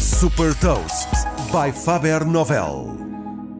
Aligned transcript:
Super 0.00 0.54
Toast 0.54 1.10
by 1.52 1.70
Faber 1.78 2.24
Novel. 2.24 2.96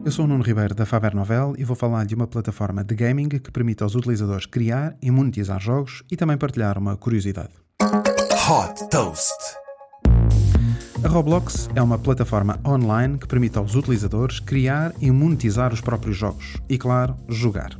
Eu 0.03 0.11
sou 0.11 0.25
o 0.25 0.27
Nuno 0.27 0.43
Ribeiro 0.43 0.73
da 0.73 0.87
Faber 0.87 1.13
Novel 1.13 1.53
e 1.55 1.63
vou 1.63 1.75
falar 1.75 2.03
de 2.03 2.15
uma 2.15 2.25
plataforma 2.25 2.83
de 2.83 2.95
gaming 2.95 3.29
que 3.29 3.51
permite 3.51 3.83
aos 3.83 3.93
utilizadores 3.93 4.47
criar 4.47 4.97
e 5.03 5.11
monetizar 5.11 5.59
jogos 5.59 6.01
e 6.09 6.17
também 6.17 6.39
partilhar 6.39 6.79
uma 6.79 6.97
curiosidade. 6.97 7.51
Hot 7.79 8.89
Toast. 8.89 9.37
A 11.03 11.07
Roblox 11.07 11.69
é 11.75 11.81
uma 11.81 11.99
plataforma 11.99 12.59
online 12.65 13.19
que 13.19 13.27
permite 13.27 13.59
aos 13.59 13.75
utilizadores 13.75 14.39
criar 14.39 14.93
e 14.99 15.11
monetizar 15.11 15.71
os 15.71 15.79
próprios 15.79 16.17
jogos 16.17 16.57
e, 16.67 16.75
claro, 16.75 17.15
jogar. 17.29 17.77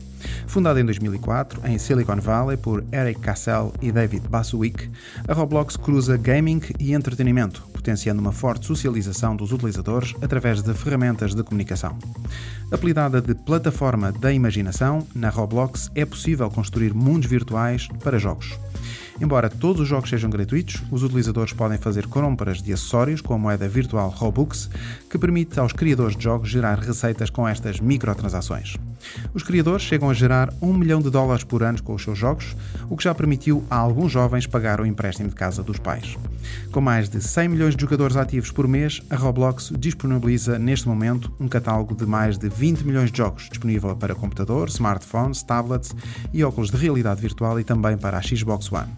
Fundada 0.47 0.79
em 0.79 0.85
2004 0.85 1.61
em 1.65 1.77
Silicon 1.77 2.17
Valley 2.17 2.57
por 2.57 2.83
Eric 2.91 3.19
Cassell 3.21 3.73
e 3.81 3.91
David 3.91 4.27
Baswick, 4.27 4.89
a 5.27 5.33
Roblox 5.33 5.77
cruza 5.77 6.17
gaming 6.17 6.61
e 6.79 6.93
entretenimento, 6.93 7.63
potenciando 7.73 8.21
uma 8.21 8.31
forte 8.31 8.65
socialização 8.65 9.35
dos 9.35 9.51
utilizadores 9.51 10.13
através 10.21 10.61
de 10.61 10.73
ferramentas 10.73 11.33
de 11.33 11.43
comunicação. 11.43 11.97
Apelidada 12.71 13.21
de 13.21 13.33
plataforma 13.35 14.11
da 14.11 14.31
imaginação, 14.31 15.05
na 15.15 15.29
Roblox 15.29 15.89
é 15.95 16.05
possível 16.05 16.49
construir 16.49 16.93
mundos 16.93 17.29
virtuais 17.29 17.87
para 18.03 18.19
jogos. 18.19 18.57
Embora 19.21 19.49
todos 19.49 19.81
os 19.81 19.87
jogos 19.87 20.09
sejam 20.09 20.31
gratuitos, 20.31 20.81
os 20.89 21.03
utilizadores 21.03 21.53
podem 21.53 21.77
fazer 21.77 22.07
compras 22.07 22.59
de 22.59 22.73
acessórios 22.73 23.21
com 23.21 23.35
a 23.35 23.37
moeda 23.37 23.67
virtual 23.67 24.09
Robux, 24.09 24.67
que 25.09 25.19
permite 25.19 25.59
aos 25.59 25.73
criadores 25.73 26.17
de 26.17 26.23
jogos 26.23 26.49
gerar 26.49 26.79
receitas 26.79 27.29
com 27.29 27.47
estas 27.47 27.79
microtransações. 27.79 28.77
Os 29.33 29.43
criadores 29.43 29.83
chegam 29.83 30.09
a 30.09 30.13
gerar 30.13 30.53
1 30.61 30.73
milhão 30.73 31.01
de 31.01 31.09
dólares 31.09 31.43
por 31.43 31.63
ano 31.63 31.81
com 31.83 31.93
os 31.93 32.03
seus 32.03 32.17
jogos, 32.17 32.55
o 32.89 32.97
que 32.97 33.03
já 33.03 33.13
permitiu 33.13 33.63
a 33.69 33.75
alguns 33.75 34.11
jovens 34.11 34.47
pagar 34.47 34.81
o 34.81 34.85
empréstimo 34.85 35.29
de 35.29 35.35
casa 35.35 35.63
dos 35.63 35.77
pais. 35.77 36.17
Com 36.71 36.81
mais 36.81 37.09
de 37.09 37.21
100 37.21 37.49
milhões 37.49 37.75
de 37.75 37.81
jogadores 37.81 38.15
ativos 38.15 38.51
por 38.51 38.67
mês, 38.67 39.01
a 39.09 39.15
Roblox 39.15 39.71
disponibiliza 39.77 40.57
neste 40.57 40.87
momento 40.87 41.31
um 41.39 41.47
catálogo 41.47 41.95
de 41.95 42.05
mais 42.05 42.37
de 42.37 42.49
20 42.49 42.81
milhões 42.81 43.11
de 43.11 43.17
jogos, 43.17 43.47
disponível 43.49 43.95
para 43.95 44.15
computador, 44.15 44.67
smartphones, 44.69 45.43
tablets 45.43 45.95
e 46.33 46.43
óculos 46.43 46.69
de 46.69 46.77
realidade 46.77 47.21
virtual 47.21 47.59
e 47.59 47.63
também 47.63 47.97
para 47.97 48.17
a 48.17 48.21
Xbox 48.21 48.71
One. 48.71 48.89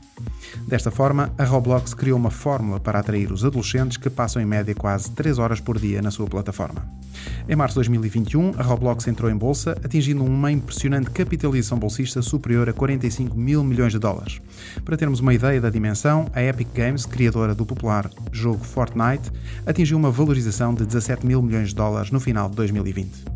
Desta 0.68 0.92
forma, 0.92 1.32
a 1.38 1.44
Roblox 1.44 1.94
criou 1.94 2.18
uma 2.18 2.32
fórmula 2.32 2.80
para 2.80 3.00
atrair 3.00 3.32
os 3.32 3.44
adolescentes 3.44 3.98
que 3.98 4.10
passam 4.10 4.42
em 4.42 4.46
média 4.46 4.74
quase 4.74 5.12
3 5.12 5.40
horas 5.40 5.60
por 5.60 5.80
dia 5.80 6.02
na 6.02 6.12
sua 6.12 6.28
plataforma. 6.28 6.86
Em 7.48 7.56
março 7.56 7.74
de 7.74 7.88
2021, 7.90 8.54
a 8.58 8.64
Roblox 8.64 9.08
entrou 9.08 9.30
em 9.30 9.36
bolsa, 9.36 9.78
atingindo 9.84 10.24
uma 10.24 10.52
impressionante 10.52 11.10
capitalização 11.10 11.78
bolsista 11.78 12.22
superior 12.22 12.70
a 12.70 12.74
45 12.74 13.38
mil 13.38 13.64
milhões 13.64 13.92
de 13.92 14.00
dólares. 14.00 14.42
Para 14.84 14.98
termos 14.98 15.20
uma 15.20 15.34
ideia 15.34 15.60
da 15.60 15.70
dimensão, 15.70 16.28
a 16.34 16.42
Epic 16.42 16.70
Games, 16.74 17.06
criadora 17.06 17.54
do 17.54 17.66
popular 17.66 18.10
jogo 18.32 18.64
Fortnite, 18.64 19.32
atingiu 19.66 19.98
uma 19.98 20.12
valorização 20.12 20.74
de 20.74 20.86
17 20.86 21.26
mil 21.26 21.42
milhões 21.42 21.70
de 21.70 21.76
dólares 21.76 22.12
no 22.12 22.20
final 22.20 22.50
de 22.50 22.56
2020. 22.56 23.33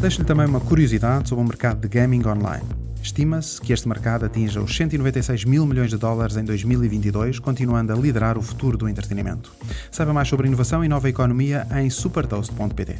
Deixo-lhe 0.00 0.26
também 0.26 0.46
uma 0.46 0.60
curiosidade 0.60 1.28
sobre 1.28 1.44
o 1.44 1.48
mercado 1.48 1.80
de 1.80 1.88
gaming 1.88 2.22
online. 2.26 2.64
Estima-se 3.02 3.60
que 3.60 3.72
este 3.72 3.88
mercado 3.88 4.26
atinja 4.26 4.60
os 4.60 4.74
196 4.76 5.44
mil 5.44 5.64
milhões 5.64 5.90
de 5.90 5.96
dólares 5.96 6.36
em 6.36 6.44
2022, 6.44 7.38
continuando 7.38 7.92
a 7.92 7.96
liderar 7.96 8.36
o 8.36 8.42
futuro 8.42 8.76
do 8.76 8.88
entretenimento. 8.88 9.52
Saiba 9.90 10.12
mais 10.12 10.28
sobre 10.28 10.48
inovação 10.48 10.84
e 10.84 10.88
nova 10.88 11.08
economia 11.08 11.66
em 11.76 11.88
supertoast.pt. 11.88 12.96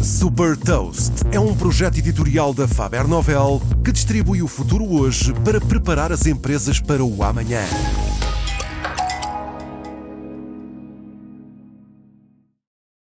Super 0.00 0.56
Toast 0.56 1.12
é 1.32 1.40
um 1.40 1.54
projeto 1.54 1.98
editorial 1.98 2.54
da 2.54 2.68
Faber 2.68 3.08
Novel 3.08 3.60
que 3.84 3.90
distribui 3.90 4.40
o 4.40 4.48
futuro 4.48 4.84
hoje 4.84 5.32
para 5.44 5.60
preparar 5.60 6.12
as 6.12 6.26
empresas 6.26 6.80
para 6.80 7.04
o 7.04 7.22
amanhã. 7.24 7.64